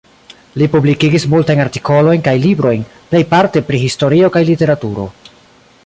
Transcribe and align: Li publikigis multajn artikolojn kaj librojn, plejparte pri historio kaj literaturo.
Li 0.61 0.67
publikigis 0.75 1.27
multajn 1.33 1.61
artikolojn 1.65 2.23
kaj 2.29 2.33
librojn, 2.47 2.87
plejparte 3.13 3.65
pri 3.69 3.83
historio 3.87 4.33
kaj 4.37 4.45
literaturo. 4.49 5.09